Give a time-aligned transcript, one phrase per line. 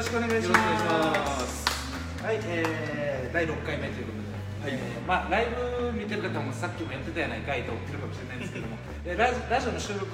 [0.00, 2.24] ろしくお願いしますよろしくお願いします。
[2.24, 4.80] はい、えー、第6回目ということで、はい。
[4.80, 10.08] えーまあ、ライブ見てる方もさっきもやってたやないかいと思ってるかもしれないんですけども えーラジラジオの収録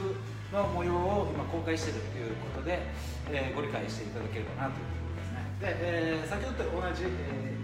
[0.51, 2.83] の模様を今公開しているということで、
[3.31, 5.47] えーご理解していただければなというところですね。
[5.63, 7.55] で、えー先ほどと同じ、え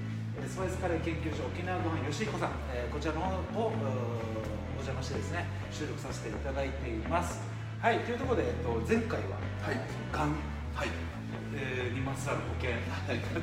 [0.47, 3.21] ースパイスカレー研究所沖縄ご飯吉彦さん、えーこちらの
[3.51, 7.43] 方をお邪魔してですね収録させていただいています。
[7.83, 9.81] はいというところで、えっと、前回は、はい。
[10.15, 10.39] がん
[10.79, 11.12] はい
[11.55, 12.73] えーにまつわる保険、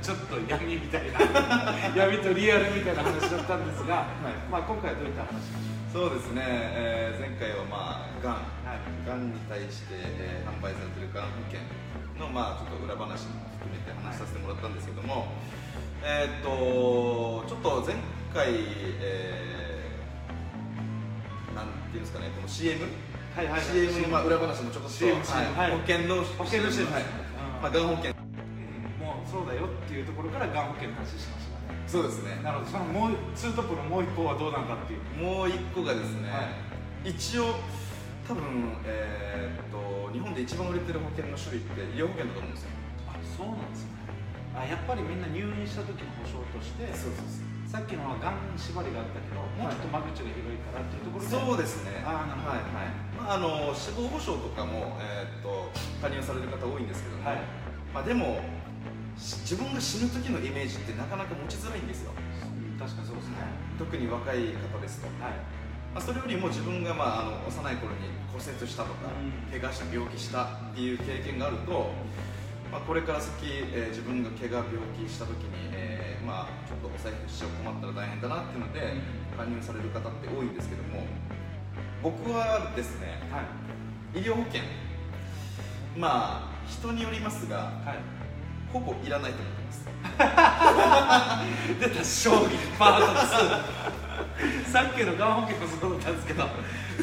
[0.01, 4.49] ちょっと闇みたいな 闇とリアルみたいな話だったんですが、い。
[4.51, 5.41] まあ、今回はどういった話
[5.93, 9.07] そうですね、えー前回はまあがんはい。
[9.07, 11.59] がんに対して、えー販売されているがん保険
[12.19, 15.33] のまあちょっと裏話も含めて話させてもらったんですけども、
[16.03, 17.95] えーっとちょっと前
[18.33, 18.53] 回、
[19.01, 22.85] えーなんていうんですかねこの CM
[23.35, 23.61] はいはいはい。
[23.61, 25.69] CM のまあ裏話もちょこっと、CM はい。
[25.69, 25.79] はい。
[25.79, 27.03] 保険の保険の CM はい。
[27.03, 27.28] うん
[27.61, 28.13] まあ、がん保険。
[28.99, 31.75] もうそうだよっていうところからがん保険の話しましたね。
[31.87, 32.39] そうですね。
[32.43, 35.01] なるほどそのもうツートップのもう一方はどうなんだっていう。
[35.19, 36.47] もう一個がですね、は
[37.03, 37.55] 一応
[38.27, 38.43] 多分、
[38.85, 42.69] えーっと日本で一番売れてる保険の種類って医療保険だと思うんですよ。
[43.07, 43.91] あそうなんですね。
[44.55, 46.87] あやっぱりみんな入院した時の保証として。
[46.95, 51.29] そうそうさっきのはがん縛りがあったけどもうちょっと間口が広いからっていうところで。
[51.29, 52.01] そうですね。
[52.01, 52.57] あーなるほど。
[52.57, 52.65] はい。
[52.65, 52.97] はい。
[53.13, 55.69] まあ、あの死亡保障とかも、えーっと
[56.01, 57.45] 加入される方多いんですけども、はい。
[57.93, 58.41] まあ、でも
[59.21, 62.11] し自分が死ぬ時のイメージってなかなか持ちづらいんですよ。
[62.17, 63.37] うん確かにそうですね。
[63.77, 65.37] 特に若い方ですと、はい。
[65.93, 69.53] まあ、それよりも自分が、まあ、あの幼い頃に骨折したとか、うん。
[69.53, 71.93] 怪我した病気したっていう経験があると、
[72.71, 78.93] まあ、これから先、えー自分が怪我病気した時に、えーまあ、ちょっとお財布支障困ったら大変だなっていうので
[79.35, 81.03] 加入される方って多いんですけども
[82.03, 84.19] 僕はですねはい。
[84.19, 84.61] 医療保険
[85.97, 87.97] まあ人によりますがはい。
[88.71, 89.89] ほぼいらないと思ってます。
[91.79, 93.05] 出た衝撃パート
[94.65, 96.47] 2 さっきのがん保険もそうだったんですけど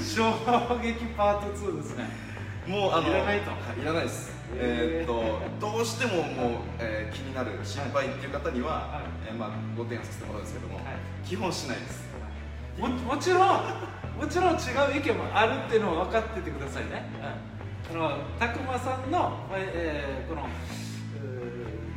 [0.01, 2.09] 衝撃パート2ですね。
[2.69, 3.51] もうあのいらないと。
[3.51, 9.29] はいいらないですえーっとどうしてももう、えー気になる心配っていう方には、はい。
[9.29, 10.85] えーまあ、ご提案させてもらうんですけども、はい。
[11.25, 12.05] 基本しないです。
[12.79, 14.59] ももちろんもちろん違
[14.95, 17.05] う意見もあるっていうのは分かっててくださいね、
[17.93, 20.47] うん、あの拓磨さんの、えーこの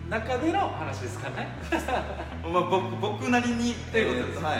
[0.10, 1.50] 中での話ですからね。
[2.42, 4.58] まあ、僕僕なりにということですえーはい。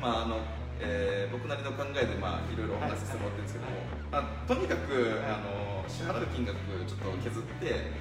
[0.00, 0.38] まああの
[0.80, 3.76] えー僕なりの考えで、まあ、いろいろお話しさせてもらってるんですけども、
[4.10, 7.92] まあ、とにかくあの支払う金額ちょっと削って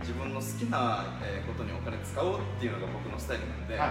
[0.00, 3.90] 自分の好きなえーことにお金使おうっていうのが僕のスタイルなんで、はい。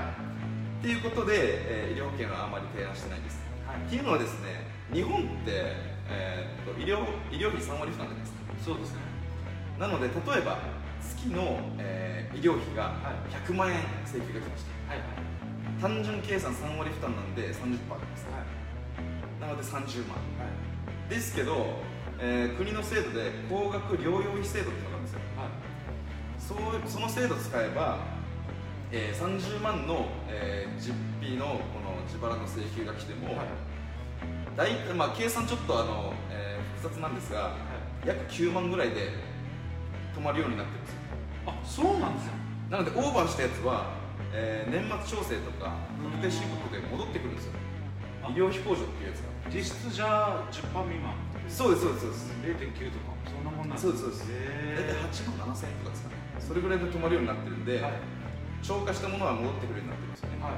[0.80, 3.78] っていうことで、えー医療保険はあまり提案してないんです、はい。
[3.78, 5.76] っていうのはですね日本って、
[6.08, 9.00] えーっと医療医療費3割負担なんですそうですね。
[9.80, 10.60] なので例えば
[11.02, 13.34] 月の、えー医療費がはい。
[13.50, 14.94] 100万円請求が来ました。
[14.94, 15.82] はいはい。
[15.82, 18.26] 単純計算3割負担なんで30%あります。
[18.30, 19.42] はい。
[19.42, 20.18] なので30万。
[20.18, 20.46] は
[21.08, 21.10] い。
[21.10, 21.80] ですけど、
[22.20, 25.20] えー国の制度で高額療養費制度っていうのがあるんですよ。
[25.38, 25.50] はい。
[26.40, 27.98] そうその制度使えば、
[28.92, 33.48] えー30万の、えー実費のこの自腹の請求が来ても、はい。
[34.56, 37.56] 大体まあ計算ちょっとあの、えー複雑なんですが
[38.06, 39.10] 約9万ぐらいで
[40.16, 40.94] 止まるようになってるんです。
[40.94, 40.98] よ
[41.48, 42.34] あそうなんですよ。
[42.70, 43.92] なのでオーバーしたやつは、
[44.34, 45.74] えー年末調整とか
[46.14, 47.52] 確定申告で戻ってくるんですよ。
[48.24, 48.30] あ。
[48.30, 49.28] 医療費控除っていうやつが。
[49.50, 51.16] 実質じゃあ10%未満
[51.50, 52.34] そうですそうですそうです。
[52.44, 54.28] 0.9とかそんなもんなんそうですそうです。
[54.28, 56.16] 大体へ8万7000円とかですかね。
[56.40, 57.94] それぐらいで止まるようになってるんで、えはい。
[58.62, 60.54] 超過したものは戻ってくるようになってるんですよね、はい。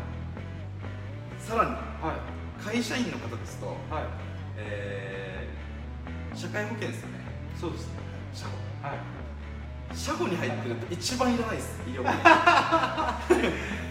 [1.40, 2.64] さらにはい。
[2.64, 3.78] 会社員の方ですと、はい。
[4.58, 5.70] えー
[6.36, 7.20] 社会保険ですよね。
[7.60, 7.94] そうですね。
[8.34, 9.00] 社保はい。
[9.98, 12.04] 社保に入ってると一番いらないです医療。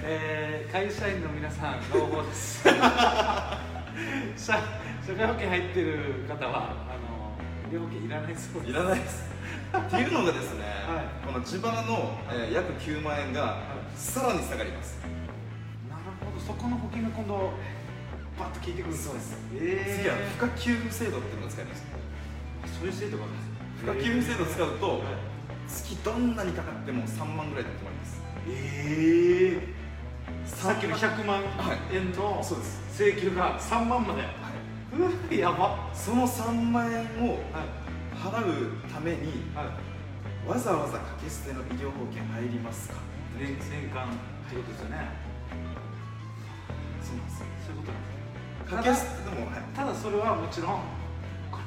[0.05, 2.65] えー、会社員の皆さん朗報です
[4.37, 4.55] 社
[5.07, 7.37] 社会保険入ってる方はあの
[7.71, 8.71] 医療保険いらないそうです。
[8.71, 9.31] いらないです。
[9.77, 11.27] っていうのがですね、はい。
[11.27, 13.61] この自腹の、えー約9万円が
[13.95, 13.99] い。
[13.99, 14.99] さらに下がります。
[15.89, 16.41] なるほど。
[16.41, 17.53] そこの保険が今度
[18.39, 19.39] バッと効いてくるんですそうです。
[19.55, 21.85] え次は賦課給付制度っていうのが使えます。
[22.79, 25.01] そういう制度があるんです賦課給付制度を使うと、はい。
[25.69, 28.23] 月どんなにかかっても3万ぐらいで止まります。
[28.49, 29.78] ええ
[30.49, 31.97] さっきの100万はい。
[31.97, 32.43] 円の
[32.97, 34.23] 請求が3万まで、
[34.97, 35.59] うわやば。
[35.59, 37.39] はその3万円をい。
[38.17, 39.67] 払うためにはい。
[40.49, 42.95] わざわざ掛け捨ての医療保険入りますか？
[43.39, 44.09] 年年間っ
[44.51, 45.11] てことですよね。
[47.03, 47.39] そうなんです。
[47.39, 48.75] そういうこと。
[48.75, 50.83] なんです掛け捨てでも、はい、ただそれはもちろん
[51.53, 51.59] こ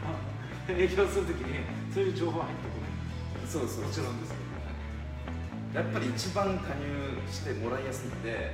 [0.68, 1.64] の営業するときに
[1.94, 3.48] そういう情報は入ってこない。
[3.48, 3.86] そうそう。
[3.86, 6.84] もちろんですけど、やっぱり一番加入
[7.32, 8.52] してもらいやすいんで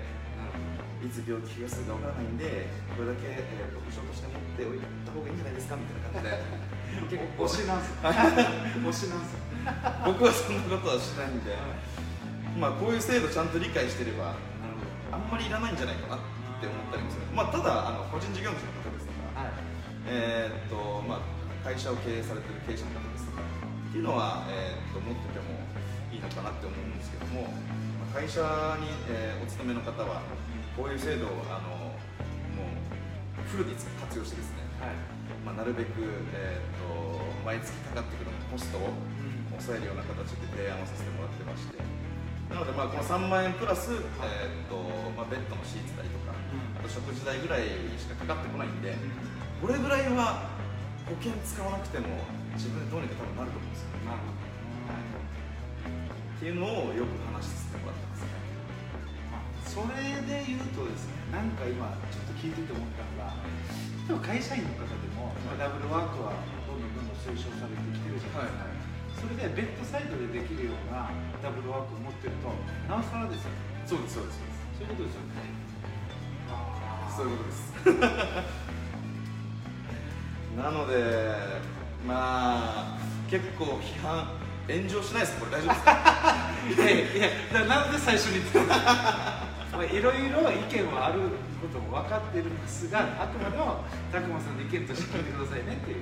[1.04, 2.68] いつ病気がするかわからないんで
[2.98, 6.68] これだけ、えー、保証として持っておいた方がいいんじゃないですかみたいな感じで。
[7.12, 9.38] 結構推しなんす 推しなんす
[10.06, 11.54] 僕はそんなことはしないんで、
[12.58, 14.34] まあこういう制度ちゃんと理解してれば
[15.12, 16.20] あんまりいらないんじゃないかなっ
[16.60, 19.52] て思ったりもする、まあ、ただあの個人事業主の方ですとか、はい。
[20.08, 21.20] えーっとまあ、
[21.64, 25.67] 会社を経営されてる経営者の方ですとかっていうのは、えーっと持ってても
[26.18, 27.54] いいのかなって思うんですけども、
[28.02, 28.42] まあ会社
[28.82, 30.26] に、えーお勤めの方は
[30.76, 31.94] こういう制度をあの
[32.58, 32.68] も
[33.38, 34.98] うフルに活用してですね、はい。
[35.46, 36.02] まあ、なるべく、
[36.34, 37.18] えーっと
[37.48, 38.92] 毎月かかってくるコストを
[39.56, 41.80] 抑えるような形で提案をさせてもらってまして
[42.52, 44.76] なのでまあこの3万円プラス、えーっと
[45.16, 48.92] まあ、ベッドのシーツ代とかあと食事代ぐらいしかかかってこないんで
[49.64, 50.52] これぐらいは
[51.08, 52.20] 保険使わなくても
[52.60, 54.12] 自分でどうにか多分なると思うんですよね。
[54.12, 54.48] なるほど
[56.38, 58.30] っていうのをよく話させてもらってますね
[59.34, 63.34] まあそれで言うとですねなんか今ちょっと聞いてて思ったのが
[64.06, 66.38] 例えば会社員の方でも、まあダブルワークは
[66.70, 68.88] どんどんどんどん推奨されてきてるじゃないです
[69.18, 71.10] か、それでベッドサイドでできるような
[71.42, 72.54] ダブルワークを持ってると
[72.88, 73.58] なおさらですよね
[73.90, 74.40] そうですそうです
[74.78, 75.18] そういうことです。
[75.18, 75.58] よね
[77.18, 77.74] そういうことです
[80.56, 81.34] なので
[82.08, 84.37] まあ結構批判
[84.68, 85.46] 炎上しないですか？
[85.46, 85.92] これ大丈夫ですか？
[86.68, 88.76] いやいやなんで最初に言った？
[88.76, 88.76] の
[89.78, 91.22] まあいろいろ意見はある
[91.62, 95.98] ことも分かってるんですがあくまでも拓磨さんの意見として聞いてくださいねっていう。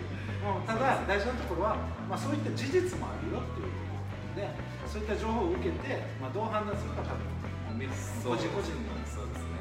[0.46, 1.78] もうただ大事なところは、
[2.08, 7.82] まあ、そういった事実もあるよっていうところなのでそういった情報を受けて、まあ、どう判断するか多分もう。
[7.82, 8.94] み個人個人の。
[9.10, 9.58] そうですね。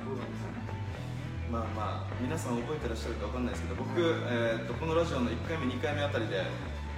[1.51, 6.43] まあまあ皆さん覚えてらっしゃるかわかんないですけど僕、えー、とこのラジオの1回目2回目あたりで、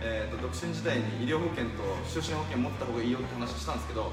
[0.02, 4.12] えー、と独身時代に医療保険と就寝保険持った方がいいよって話したんですけど、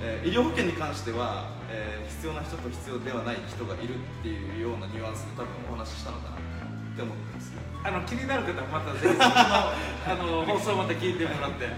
[0.00, 6.40] えー医療保険に関しては、えー必要な人と必要ではない人がいるっていうようなニュアンスで多分お話ししたのかなっ
[6.96, 7.52] て思ってます。
[7.84, 11.74] あの気になる方はまたぜひそこの あの放送また聞いてもらって、はい。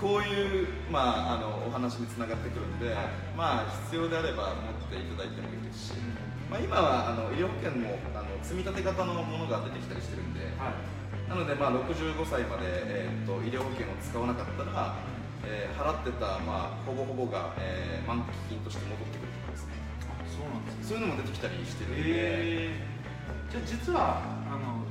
[0.00, 2.96] こういう、まあ、あのお話につながってくるんで、はい。
[3.36, 5.94] まあ必要であれば持っていただいてもいいですし、
[6.50, 11.28] まあ、今はあの医療保険もあの積み立て型のものが出てきたりしてるんで、はい。
[11.28, 14.96] なので、まあ、65歳まで、えー、と医療保険を使わなかったら、
[15.44, 19.76] えー払ってた、まあ、ほぼほぼが、えー満期金として戻ってくるとかですね。
[20.08, 24.88] あそうなんですそういうのも出てきたりしてるんで、えー、じゃあ実はあの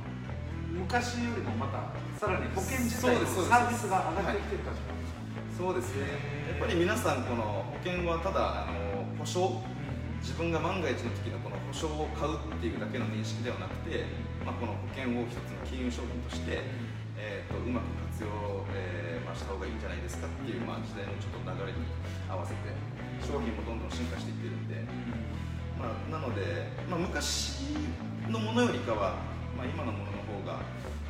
[0.70, 4.70] 昔よりもまたさらに保険自体のサービスが上がってきてるか？
[4.70, 4.76] ら
[5.58, 6.06] そうですね。
[6.54, 9.58] やっぱり皆さんこの保険はただあの保証
[10.20, 14.04] 自分が万が一の時のこの保証を買うっていうだけの認識ではなくて、
[14.44, 16.62] まあ、この保険を一つの金融商品として、
[17.16, 21.82] えー、とうまく活用、えーまあ、した方がいいんじゃないですかっていう、まあ、時代のちょっと流れに
[22.30, 22.60] 合わせて
[23.22, 24.82] 商品もどんどん進化していってるんで、
[25.78, 27.74] まあ、なので、まあ、昔
[28.28, 29.18] のものよりかは、
[29.56, 30.62] まあ、今のものの方が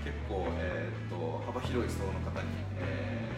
[0.04, 2.48] 結構、えー、と幅広い層の方に、
[2.80, 3.28] えー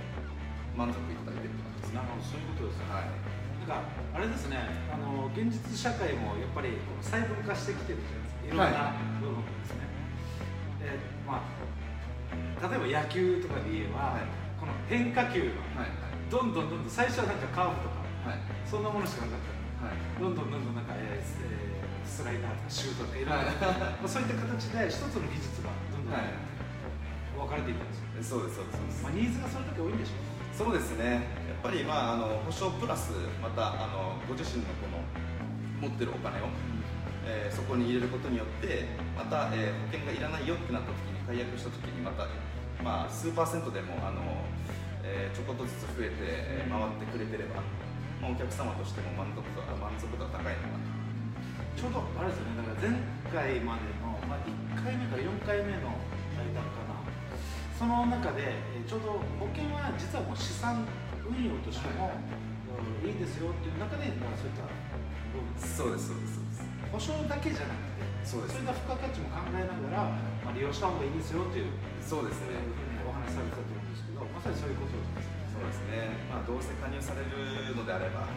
[0.77, 1.95] 満足いただいてるって感じですね。
[1.97, 2.89] なるほどそういうことですね。
[2.89, 4.59] はいかあれですね
[4.91, 8.47] あの現実社会もやっぱり細分化してきてるじゃないですか。
[8.47, 9.87] いろんな部分ですね、
[10.83, 11.71] えーまあ
[12.63, 14.27] 例えば野球とかで言えば、はい。
[14.61, 15.91] この変化球がはい。
[16.31, 18.39] どんどんどんどん最初はなんかカーブとかはい。
[18.69, 19.43] そんなものしかなかっ
[19.81, 19.87] た。
[19.89, 19.97] はい。
[20.21, 21.25] どんどんどんどんなんか、えー
[22.07, 23.41] スライダーとかシュートとかいろい。
[23.41, 23.51] ろ、
[24.03, 26.31] まあそういった形で一つの技術がどんどんはい。
[27.39, 29.03] 分かれていったんですよ、そうですそうですそうです。
[29.03, 30.30] まあ、ニーズがそれだけ多いんでしょう
[30.61, 31.25] そうですね。
[31.49, 35.01] やっぱりまああの保証プラスまたあのご自身のこの
[35.81, 36.53] 持ってるお金を、
[37.25, 38.85] えーそこに入れることによって
[39.17, 42.29] また、えー保険がいらないよってなった時に解約した時にまた、
[42.85, 44.21] まあ、数パーセントでもあの、
[45.01, 47.65] えーちょこっとずつ増えてえー回ってくれてれば、
[48.21, 51.01] まあ、お客様としても満足度が満足度が高いのかな。
[51.73, 52.61] ちょうどあれですよね。
[52.61, 53.01] だから前
[53.33, 55.97] 回までの、まあ、1回目から4回目の
[57.81, 60.85] その中で、えーちょうど保険は実はもう資産
[61.25, 64.69] 運用としても、うんいいですよっていう中で、まあ、そういった
[65.57, 66.61] そうですそうですそうです。
[66.93, 68.61] 保証だけじゃなくてそうです。
[68.61, 70.13] いった付加価値も考えながら、
[70.45, 71.73] まあ、利用した方がいいですよっていう
[72.05, 72.61] そうですね。
[73.09, 75.41] お話しされてたと思うんですけどまさにそういうことですね。
[75.49, 78.29] そうですね、まあ、どうせ加入されるのであれば、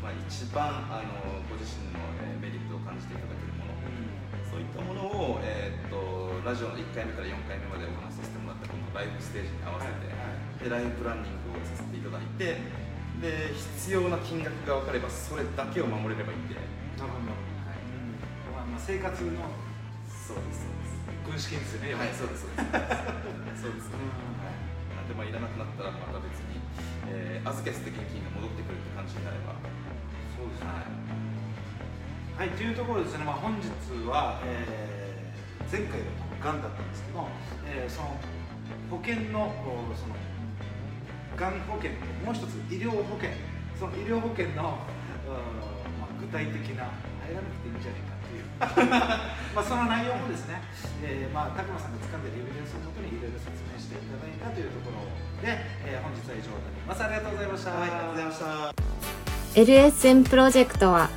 [0.00, 3.76] まあ、一番あのご自身の、えーメリットを感じていただけるもの
[4.48, 5.04] そういったもの
[5.36, 10.06] を、えーっとラジオの1回目から4回目までお話しさせてもらったこのライフステージに合わせて、
[10.62, 12.60] でライフプランニングをさせていただいて
[13.18, 13.52] で
[13.82, 16.54] 必要な金額が分かればそれだけを守れればいいんで、
[16.96, 17.34] なるほど、
[17.66, 17.82] はい。
[18.54, 19.50] まあまあ、生活の
[20.06, 21.00] そうですそうです。
[21.26, 22.62] 軍資金ですよね、はいそうですそうで
[23.58, 23.66] す。
[23.66, 23.98] そうですね、
[24.38, 26.60] はい、なんで、まあ、いらなくなったらまた別に、
[27.10, 29.56] えー預け捨て現金が戻ってくるって感じになれば。
[30.36, 30.70] そうですね。
[32.36, 32.50] はい。
[32.50, 33.68] というところですね、まあ、本日
[34.06, 34.98] は、えー
[35.70, 36.00] 前回
[36.40, 37.26] ががんだったんですけど、
[37.66, 38.16] えーその
[38.90, 40.16] 保険のおその
[41.36, 43.30] がん保険ともう一つ医療保険
[43.78, 44.80] その医療保険の、
[45.24, 46.88] うんまあ、具体的な
[47.24, 48.44] 入らなくていいんじゃないかっていう。
[49.54, 50.60] まあその内容もですね、
[51.04, 55.04] えーまあ、拓磨さんが掴んでるエビデンスをもとにいろいろ説明していただいたというところ
[55.40, 57.04] で、えー本日は以上になります。
[57.04, 58.88] ありがとうございました、はいありがとうございました。
[59.54, 61.08] LSM プロジェクトは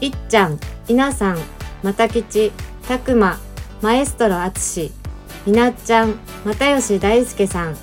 [0.00, 0.58] いっちゃん、
[0.88, 1.38] いなさん、
[1.82, 2.52] またきち、
[2.86, 3.38] たくま、
[3.80, 4.90] マエストロあつし、
[5.46, 7.76] みなっちゃん、又吉大輔さん、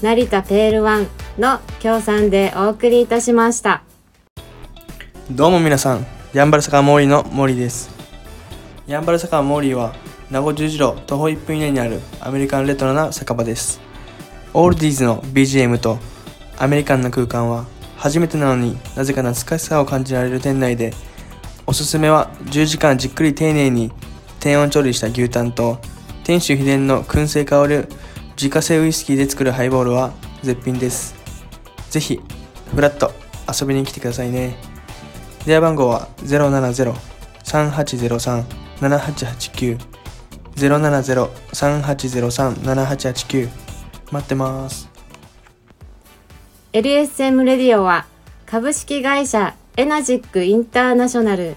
[0.00, 1.08] 成田ペールワン
[1.40, 3.82] の協賛でお送りいたしました。
[5.28, 7.90] どうも皆さん、ヤンバル坂モーリーの森です。
[8.86, 9.92] ヤンバル坂モーリーは、
[10.30, 13.80] 名護十字路徒歩1分以内にあるアメリカンレトロな酒場です。
[14.54, 15.98] オールディーズの BGM と
[16.58, 17.64] アメリカンな空間は、
[17.96, 20.94] 初めてなのになぜか懐かしさを感じられる店内で、
[21.66, 23.90] おすすめは10時間じっくり丁寧に
[24.40, 25.78] 低温調理した牛タンと、
[26.24, 27.88] 店主秘伝の燻製香る
[28.36, 31.14] 自家製ウイスキーで作るハイボールは絶品です。
[31.90, 32.20] ぜひ、
[32.74, 33.12] フラッと
[33.46, 34.56] 遊びに来てくださいね。
[35.44, 36.08] 電話番号は
[37.44, 39.78] 070-3803-7889
[40.56, 43.48] 070-3803-7889
[44.12, 44.88] 待ってます。
[46.72, 48.06] LSM レディオは
[48.46, 51.56] 株式会社エナジックインターナショナル